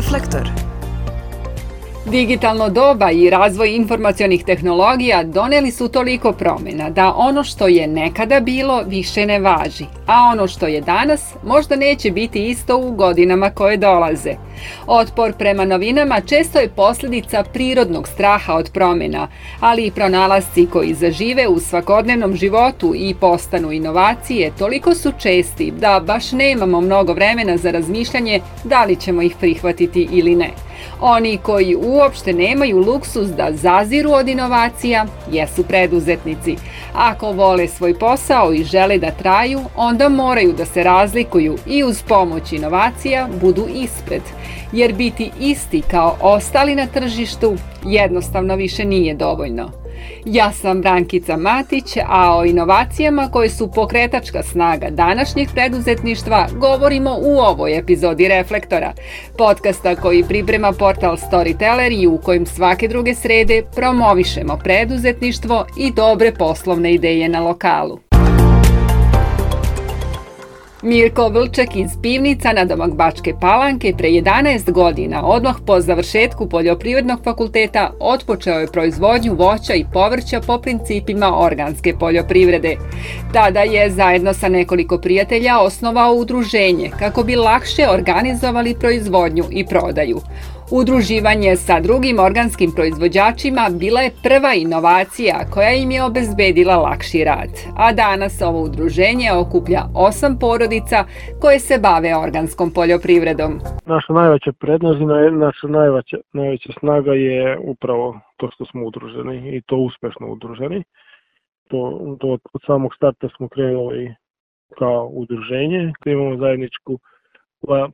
[0.00, 0.69] Reflektor.
[2.10, 8.40] Digitalno doba i razvoj informacionih tehnologija doneli su toliko promjena da ono što je nekada
[8.40, 13.50] bilo više ne važi, a ono što je danas možda neće biti isto u godinama
[13.50, 14.34] koje dolaze.
[14.86, 19.28] Otpor prema novinama često je posljedica prirodnog straha od promjena,
[19.60, 26.02] ali i pronalasci koji zažive u svakodnevnom životu i postanu inovacije toliko su česti da
[26.06, 30.69] baš nemamo mnogo vremena za razmišljanje da li ćemo ih prihvatiti ili ne.
[31.00, 36.56] Oni koji uopšte nemaju luksus da zaziru od inovacija jesu preduzetnici.
[36.94, 42.02] Ako vole svoj posao i žele da traju, onda moraju da se razlikuju i uz
[42.02, 44.22] pomoć inovacija budu ispred.
[44.72, 49.70] Jer biti isti kao ostali na tržištu jednostavno više nije dovoljno.
[50.24, 57.38] Ja sam Brankica Matić, a o inovacijama koje su pokretačka snaga današnjeg preduzetništva govorimo u
[57.38, 58.92] ovoj epizodi Reflektora,
[59.38, 66.32] podcasta koji priprema portal Storyteller i u kojem svake druge srede promovišemo preduzetništvo i dobre
[66.32, 68.09] poslovne ideje na lokalu.
[70.82, 77.24] Mirko Vlček iz pivnica na domak Bačke Palanke pre 11 godina, odmah po završetku poljoprivrednog
[77.24, 82.76] fakulteta, otpočeo je proizvodnju voća i povrća po principima organske poljoprivrede.
[83.32, 90.20] Tada je zajedno sa nekoliko prijatelja osnovao udruženje kako bi lakše organizovali proizvodnju i prodaju.
[90.72, 97.52] Udruživanje sa drugim organskim proizvođačima bila je prva inovacija koja im je obezbedila lakši rad,
[97.84, 100.98] a danas ovo udruženje okuplja osam porodica
[101.40, 103.52] koje se bave organskom poljoprivredom.
[103.94, 105.06] Naša najveća prednost i
[105.46, 110.80] naša najveća, najveća snaga je upravo to što smo udruženi i to uspešno udruženi.
[111.70, 111.78] To,
[112.20, 112.26] to
[112.56, 114.14] od samog starta smo krenuli
[114.78, 116.98] kao udruženje, imamo zajedničku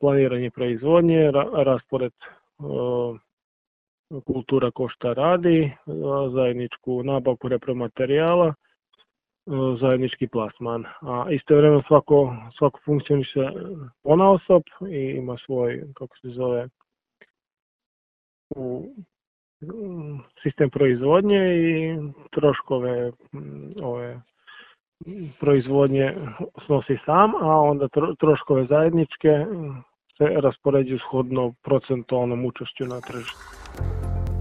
[0.01, 1.31] planiranje proizvodnje,
[1.69, 2.13] raspored
[4.27, 5.73] kultura ko šta radi,
[6.35, 8.55] zajedničku nabavku repromaterijala,
[9.81, 10.85] zajednički plasman.
[11.01, 13.51] A istovremeno svako, svako funkcioniše
[14.05, 16.69] ona osob i ima svoj, kako se zove,
[18.57, 18.85] u
[20.43, 21.97] sistem proizvodnje i
[22.31, 23.13] troškove
[23.83, 24.21] ove
[25.41, 26.15] proizvodnje
[26.67, 27.89] snosi sam, a onda
[28.19, 29.47] troškove zajedničke
[30.19, 33.39] se raspoređuju shodno procentualnom učešću na tržištu.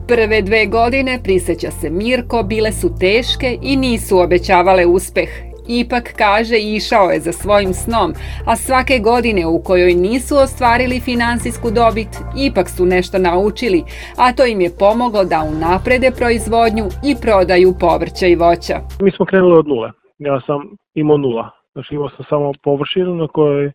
[0.07, 5.29] Prve dve godine, priseća se Mirko, bile su teške i nisu obećavale uspeh.
[5.67, 8.13] Ipak, kaže, išao je za svojim snom,
[8.47, 12.11] a svake godine u kojoj nisu ostvarili finansijsku dobit,
[12.47, 13.83] ipak su nešto naučili,
[14.17, 18.77] a to im je pomoglo da unaprede proizvodnju i prodaju povrća i voća.
[19.01, 19.89] Mi smo krenuli od nule.
[20.17, 20.59] Ja sam
[20.93, 21.49] imao nula.
[21.73, 23.71] Znači imao sam samo površinu na kojoj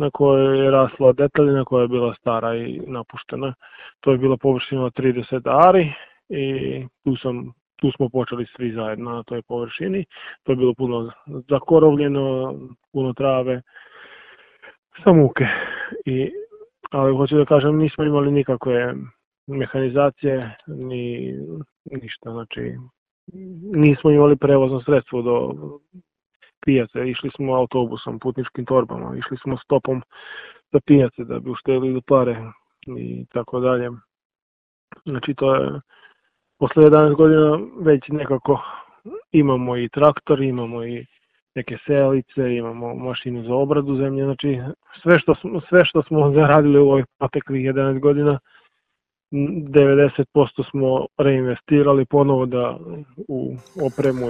[0.00, 3.54] na kojoj je rasla detaljina koja je bila stara i napuštena.
[4.00, 5.92] To je bila površina 30 ari
[6.28, 6.44] i
[7.04, 10.04] tu, sam, tu smo počeli svi zajedno na toj površini.
[10.42, 11.10] To je bilo puno
[11.48, 12.54] zakorovljeno,
[12.92, 13.62] puno trave,
[15.04, 15.46] sa muke.
[16.06, 16.30] I,
[16.90, 18.94] ali hoću da kažem, nismo imali nikakve
[19.46, 21.34] mehanizacije ni
[22.02, 22.72] ništa, znači
[23.72, 25.52] nismo imali prevozno sredstvo do
[26.66, 30.02] pijace, išli smo autobusom, putničkim torbama, išli smo stopom
[30.72, 32.36] za pijace da bi uštedili pare
[32.98, 33.90] i tako dalje.
[35.04, 35.80] Znači to je,
[36.58, 38.62] posle 11 godina već nekako
[39.32, 41.06] imamo i traktor, imamo i
[41.54, 44.60] neke selice, imamo mašinu za obradu zemlje, znači
[45.02, 48.38] sve što smo, sve što smo zaradili u ovih proteklih 11 godina
[49.32, 52.78] 90% smo reinvestirali ponovo da
[53.28, 53.54] u
[53.86, 54.26] opremu.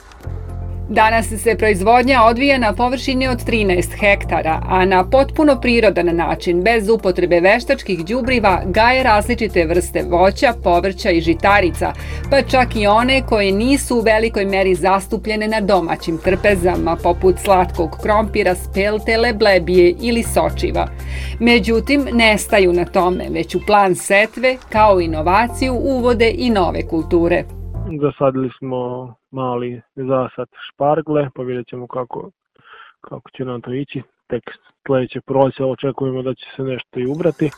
[0.91, 6.89] Danas se proizvodnja odvija na površini od 13 hektara, a na potpuno prirodan način, bez
[6.89, 11.93] upotrebe veštačkih đubriva, gaje različite vrste voća, povrća i žitarica,
[12.31, 17.99] pa čak i one koje nisu u velikoj meri zastupljene na domaćim trpezama, poput slatkog
[18.03, 20.89] krompira, spelte, leblebije ili sočiva.
[21.39, 27.60] Međutim, ne staju na tome, već u plan setve, kao inovaciju, uvode i nove kulture.
[27.99, 32.31] Zasadili smo mali zasad špargle, pa vidjet ćemo kako,
[33.01, 34.03] kako će nam to ići.
[34.27, 34.43] Tek
[34.87, 37.51] sledeće proleće očekujemo da će se nešto i ubrati.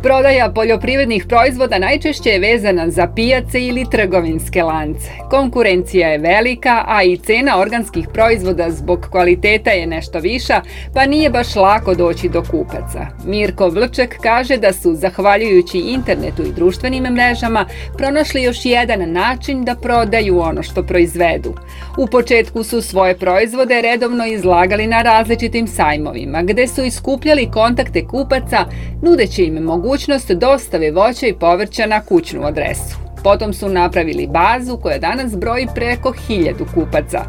[0.00, 5.10] Prodaja poljoprivrednih proizvoda najčešće je vezana za pijace ili trgovinske lance.
[5.30, 10.60] Konkurencija je velika, a i cena organskih proizvoda zbog kvaliteta je nešto viša,
[10.94, 13.06] pa nije baš lako doći do kupaca.
[13.24, 17.66] Mirko Vlček kaže da su, zahvaljujući internetu i društvenim mrežama,
[17.96, 21.54] pronašli još jedan način da prodaju ono što proizvedu.
[21.98, 28.64] U početku su svoje proizvode redovno izlagali na različitim sajmovima, gde su iskupljali kontakte kupaca,
[29.02, 32.96] nudeći im mogućnost dostave voća i povrća na kućnu adresu.
[33.24, 37.20] Potom su napravili bazu koja danas broji preko hiljadu kupaca.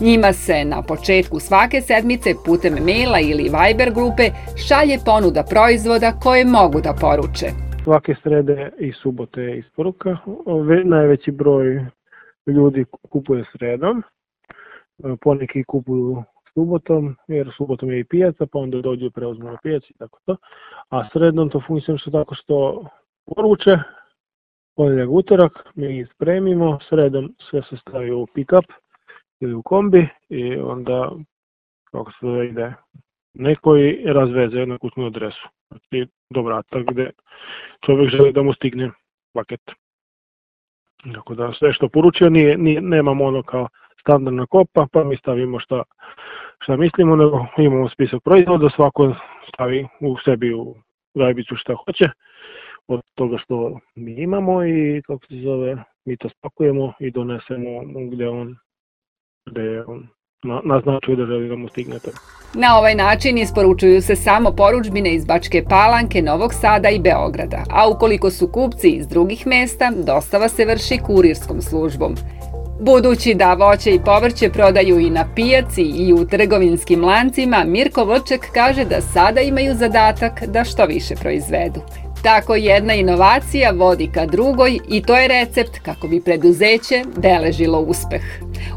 [0.00, 4.24] Njima se na početku svake sedmice putem maila ili Viber grupe
[4.66, 7.48] šalje ponuda proizvoda koje mogu da poruče.
[7.84, 10.16] Svake srede i subote je isporuka.
[10.84, 11.66] Najveći broj
[12.46, 14.02] ljudi kupuje sredom,
[15.20, 16.22] poneki kupuju
[16.54, 20.18] subotom, jer subotom je i pijaca, pa onda dođu i preuzmu na pijaci i tako
[20.26, 20.36] to.
[20.88, 22.84] A sredom to funkcioniše tako što
[23.26, 23.78] poruče,
[24.76, 28.72] ponedjeljak utorak, mi ih spremimo, sredom sve se stavi u pick-up
[29.40, 31.12] ili u kombi i onda
[31.90, 32.72] kako se zove ide
[33.34, 35.48] neko i razveze jednu kućnu adresu.
[35.68, 37.10] Znači do vrata gde
[37.86, 38.90] čovjek želi da mu stigne
[39.32, 39.60] paket.
[41.14, 43.68] Tako da sve što poručio nije, nije, nemamo ono kao
[44.00, 45.82] standardna kopa, pa mi stavimo šta,
[46.62, 49.14] šta mislimo, nego imamo spisak proizvoda, svako
[49.48, 50.74] stavi u sebi u
[51.14, 52.08] gajbicu šta hoće
[52.88, 57.70] od toga što mi imamo i kako se zove, mi to spakujemo i donesemo
[58.12, 58.56] gde on,
[59.50, 60.08] gde on
[60.42, 62.10] na, naznačuje da želi da mu stigne to.
[62.54, 67.88] Na ovaj način isporučuju se samo poručbine iz Bačke Palanke, Novog Sada i Beograda, a
[67.88, 72.14] ukoliko su kupci iz drugih mesta, dostava se vrši kurirskom službom.
[72.82, 78.40] Budući da voće i povrće prodaju i na pijaci i u trgovinskim lancima, Mirko Vrček
[78.54, 81.80] kaže da sada imaju zadatak da što više proizvedu.
[82.22, 88.22] Tako jedna inovacija vodi ka drugoj i to je recept kako bi preduzeće beležilo uspeh.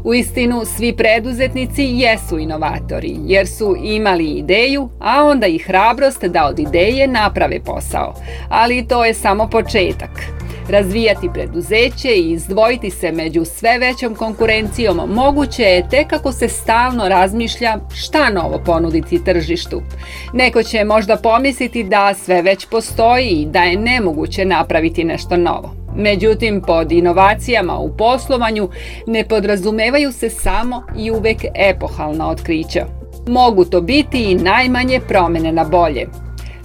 [0.04, 6.46] U istinu, svi preduzetnici jesu inovatori, jer su imali ideju, a onda i hrabrost da
[6.46, 8.14] od ideje naprave posao.
[8.48, 10.35] Ali to je samo početak.
[10.68, 17.08] Razvijati preduzeće i izdvojiti se među sve većom konkurencijom moguće je tek kako se stalno
[17.08, 19.82] razmišlja šta novo ponuditi tržištu.
[20.32, 25.74] Neko će možda pomisliti da sve već postoji i da je nemoguće napraviti nešto novo.
[25.96, 28.68] Međutim, pod inovacijama u poslovanju
[29.06, 32.86] ne podrazumevaju se samo i uvek epohalna otkrića.
[33.28, 36.06] Mogu to biti i najmanje promene na bolje.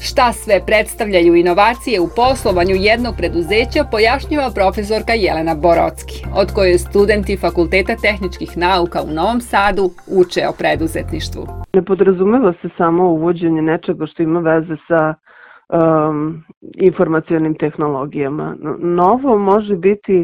[0.07, 7.41] Šta sve predstavljaju inovacije u poslovanju jednog preduzeća pojašnjava profesorka Jelena Borocki, od koje studenti
[7.43, 9.85] Fakulteta tehničkih nauka u Novom Sadu
[10.19, 11.43] uče o preduzetništvu.
[11.75, 16.43] Ne podrazumeva se samo uvođenje nečega što ima veze sa um,
[16.89, 18.47] informacijonim tehnologijama.
[18.99, 20.17] Novo može biti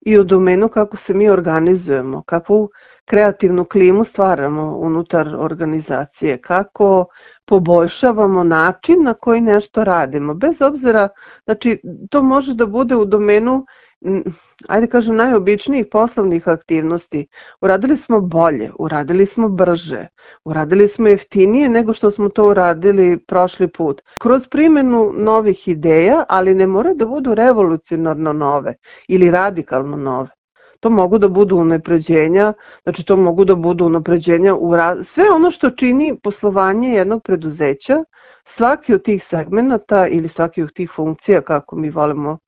[0.00, 2.70] i u domenu kako se mi organizujemo, kakvu
[3.10, 7.06] kreativnu klimu stvaramo unutar organizacije, kako
[7.46, 10.34] poboljšavamo način na koji nešto radimo.
[10.34, 11.08] Bez obzira,
[11.44, 13.66] znači to može da bude u domenu
[14.66, 17.26] ajde kažem, najobičnijih poslovnih aktivnosti.
[17.60, 20.06] Uradili smo bolje, uradili smo brže,
[20.44, 24.00] uradili smo jeftinije nego što smo to uradili prošli put.
[24.18, 28.74] Kroz primjenu novih ideja, ali ne mora da budu revolucionarno nove
[29.08, 30.37] ili radikalno nove.
[30.80, 32.52] To mogu da budu unapređenja,
[32.82, 34.72] znači to mogu da budu unapređenja u
[35.14, 38.04] sve ono što čini poslovanje jednog preduzeća,
[38.56, 42.38] svaki od tih segmenata ili svaki od tih funkcija, kako mi volimo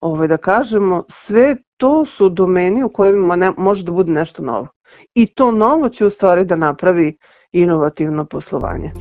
[0.00, 4.68] ovaj, da kažemo, sve to su domeni u kojima ne, može da bude nešto novo.
[5.14, 7.16] I to novo će u stvari da napravi
[7.52, 8.92] inovativno poslovanje.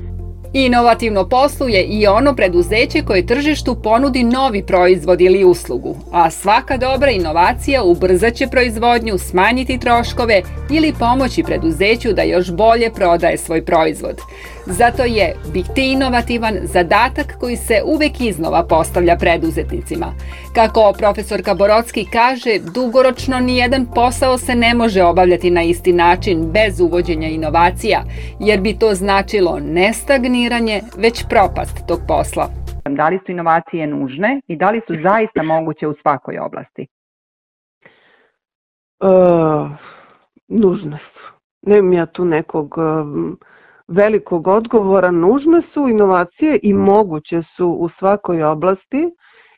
[0.54, 7.12] Inovativno posluje i ono preduzeće koje tržištu ponudi novi proizvod ili uslugu, a svaka dobra
[7.12, 14.22] inovacija ubrzaće proizvodnju, smanjiti troškove ili pomoći preduzeću da još bolje prodaje svoj proizvod.
[14.66, 20.14] Zato je biti inovativan zadatak koji se uvek iznova postavlja preduzetnicima.
[20.54, 26.80] Kako profesorka Borocki kaže, dugoročno nijedan posao se ne može obavljati na isti način bez
[26.80, 28.04] uvođenja inovacija,
[28.40, 29.94] jer bi to značilo ne
[30.38, 32.46] stagniranje, već propast tog posla.
[32.90, 36.88] Da li su inovacije nužne i da li su zaista moguće u svakoj oblasti?
[39.00, 39.70] Uh,
[40.48, 41.34] nužne su.
[41.62, 42.78] Nemam ja tu nekog...
[42.78, 43.40] Um,
[43.88, 49.12] velikog odgovora nužne su inovacije i moguće su u svakoj oblasti,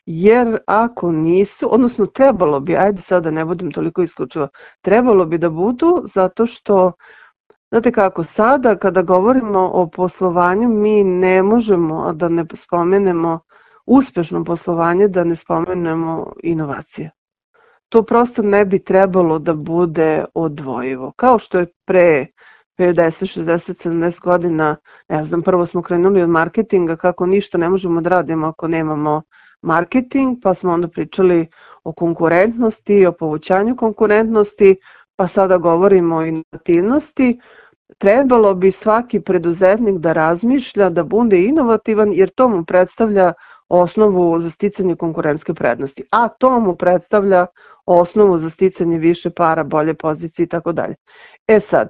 [0.06, 4.48] jer ako nisu, odnosno trebalo bi, ajde sada da ne budem toliko isključiva,
[4.82, 6.92] trebalo bi da budu zato što
[7.70, 13.40] Znate kako, sada kada govorimo o poslovanju, mi ne možemo da ne spomenemo
[13.86, 17.10] uspešno poslovanje, da ne spomenemo inovacije.
[17.88, 21.12] To prosto ne bi trebalo da bude odvojivo.
[21.16, 22.26] Kao što je pre
[22.78, 24.76] 50, 60, 70 godina,
[25.08, 29.22] ne znam, prvo smo krenuli od marketinga, kako ništa ne možemo da radimo ako nemamo
[29.62, 31.46] marketing, pa smo onda pričali
[31.84, 34.76] o konkurentnosti, o povućanju konkurentnosti,
[35.16, 37.40] pa sada govorimo o inovativnosti.
[37.98, 43.32] Trebalo bi svaki preduzetnik da razmišlja, da bude inovativan, jer to mu predstavlja
[43.68, 47.46] osnovu za sticanje konkurentske prednosti, a to mu predstavlja
[47.86, 50.94] osnovu za sticanje više para, bolje pozicije i tako dalje.
[51.48, 51.88] E sad,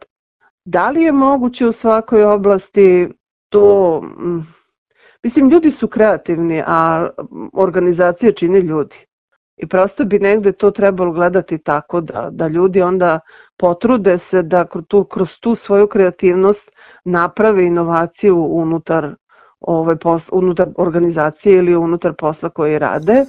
[0.64, 3.08] da li je moguće u svakoj oblasti
[3.48, 4.02] to,
[5.22, 7.08] mislim, ljudi su kreativni, a
[7.52, 8.96] organizacije čine ljudi.
[9.62, 13.20] I prosto bi negde to trebalo gledati tako da, da ljudi onda
[13.58, 16.70] potrude se da kroz tu, kroz tu svoju kreativnost
[17.04, 19.14] naprave inovaciju unutar,
[19.60, 23.24] ove, pos, unutar organizacije ili unutar posla koji rade.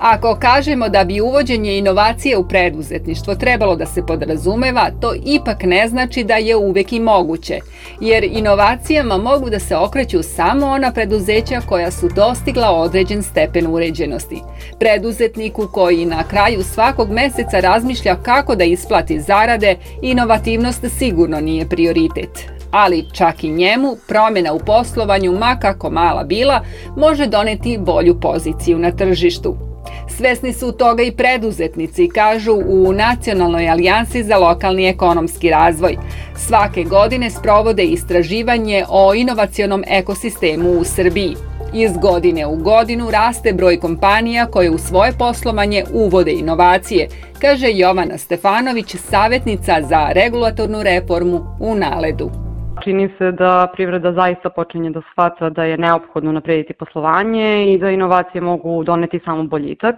[0.00, 5.88] Ako kažemo da bi uvođenje inovacije u preduzetništvo trebalo da se podrazumeva, to ipak ne
[5.88, 7.58] znači da je uvek i moguće,
[8.00, 14.42] jer inovacijama mogu da se okreću samo ona preduzeća koja su dostigla određen stepen uređenosti.
[14.78, 22.50] Preduzetniku koji na kraju svakog meseca razmišlja kako da isplati zarade, inovativnost sigurno nije prioritet
[22.70, 26.60] ali čak i njemu promjena u poslovanju, ma kako mala bila,
[26.96, 29.69] može doneti bolju poziciju na tržištu.
[30.16, 35.96] Svesni su toga i preduzetnici, kažu u Nacionalnoj alijansi za lokalni ekonomski razvoj.
[36.36, 41.36] Svake godine sprovode istraživanje o inovacionom ekosistemu u Srbiji.
[41.74, 47.08] Iz godine u godinu raste broj kompanija koje u svoje poslovanje uvode inovacije,
[47.40, 52.39] kaže Jovana Stefanović, savjetnica za regulatornu reformu u Naledu.
[52.84, 57.90] Čini se da privreda zaista počinje da shvata da je neophodno naprediti poslovanje i da
[57.90, 59.94] inovacije mogu doneti samo boljitak.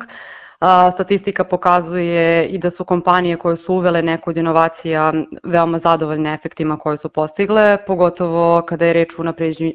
[0.94, 5.12] Statistika pokazuje i da su kompanije koje su uvele neku od inovacija
[5.42, 9.22] veoma zadovoljne efektima koje su postigle, pogotovo kada je reč o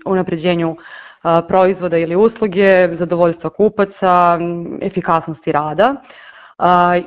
[0.06, 0.76] unapređenju
[1.48, 4.40] proizvoda ili usluge, zadovoljstva kupaca,
[4.82, 5.96] efikasnosti rada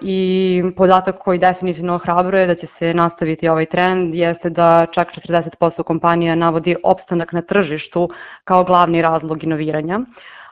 [0.00, 5.82] i podatak koji definitivno ohrabruje da će se nastaviti ovaj trend jeste da čak 40%
[5.82, 8.08] kompanija navodi opstanak na tržištu
[8.44, 9.96] kao glavni razlog inoviranja.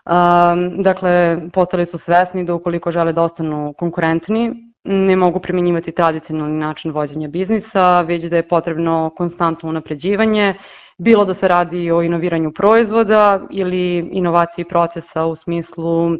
[0.09, 6.59] Um, dakle, postali su svesni da ukoliko žele da ostanu konkurentni, ne mogu primenjivati tradicionalni
[6.59, 10.55] način vođenja biznisa, već da je potrebno konstantno unapređivanje,
[10.99, 16.11] bilo da se radi o inoviranju proizvoda ili inovaciji procesa u smislu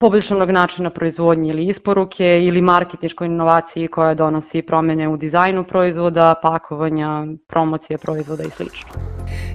[0.00, 7.26] poboljšanog načina proizvodnje ili isporuke ili marketičkoj inovaciji koja donosi promene u dizajnu proizvoda, pakovanja,
[7.48, 8.64] promocije proizvoda i sl.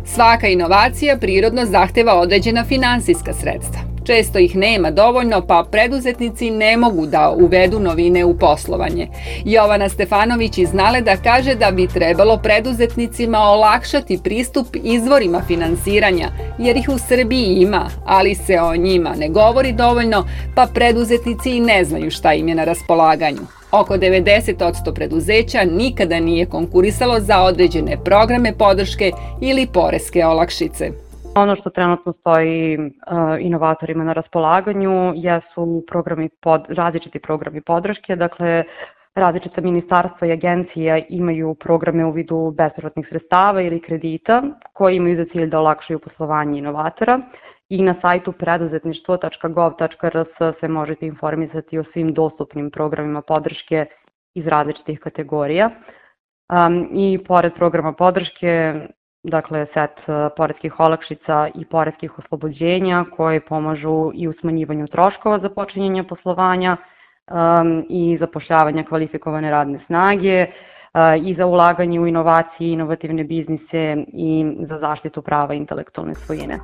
[0.06, 3.93] Svaka inovacija prirodno zahteva određena finansijska sredstva.
[4.04, 9.08] Često ih nema dovoljno, pa preduzetnici ne mogu da uvedu novine u poslovanje.
[9.46, 16.90] Jovana Stefanović iz Naleda kaže da bi trebalo preduzetnicima olakšati pristup izvorima finansiranja, jer ih
[16.90, 22.12] u Srbiji ima, ali se o njima ne govori dovoljno, pa preduzetnici i ne znaju
[22.12, 23.42] šta im je na raspolaganju.
[23.72, 30.92] Oko 90% preduzeća nikada nije konkurisalo za određene programe podrške ili poreske olakšice.
[31.36, 32.84] Ono što trenutno stoji uh,
[33.40, 38.64] inovatorima na raspolaganju jesu programi pod, različiti programi podrške, dakle
[39.16, 45.26] različita ministarstva i agencija imaju programe u vidu bespovratnih sredstava ili kredita koji imaju za
[45.32, 47.20] cilj da olakšaju poslovanje inovatora
[47.70, 53.86] i na sajtu preduzetništvo.gov.rs se možete informisati o svim dostupnim programima podrške
[54.36, 55.70] iz različitih kategorija.
[56.50, 58.74] Um, I pored programa podrške
[59.24, 65.50] dakle set e, poreskih olakšica i poreskih oslobođenja koje pomažu i u smanjivanju troškova za
[65.50, 70.48] počinjenje poslovanja um, i zapošljavanja kvalifikovane radne snage,
[71.24, 76.60] i za ulaganje u inovacije, inovativne biznise i za zaštitu prava intelektualne svojine.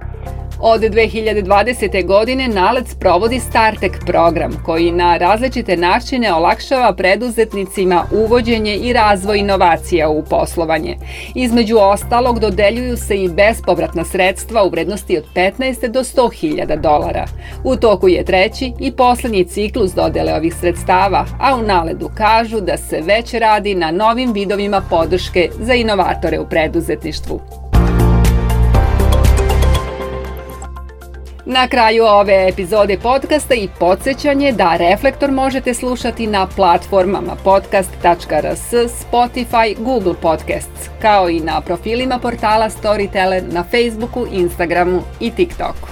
[0.61, 2.05] Od 2020.
[2.05, 10.09] godine Nalec provodi Startek program koji na različite načine olakšava preduzetnicima uvođenje i razvoj inovacija
[10.09, 10.95] u poslovanje.
[11.35, 17.25] Između ostalog dodeljuju se i bespovratna sredstva u vrednosti od 15 do 100.000 dolara.
[17.63, 22.77] U toku je treći i poslednji ciklus dodele ovih sredstava, a u Naledu kažu da
[22.77, 27.41] se već radi na novim novim vidovima podrške za inovatore u preduzetništvu.
[31.45, 39.75] Na kraju ove epizode podcasta i podsjećanje da Reflektor možete slušati na platformama podcast.rs, Spotify,
[39.79, 45.88] Google Podcasts, kao i na profilima portala Storyteller na Facebooku, Instagramu i TikToku.